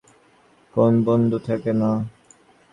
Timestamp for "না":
1.73-1.91